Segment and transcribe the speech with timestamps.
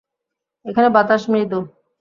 [0.65, 1.59] এখানের বাতাস মৃদু।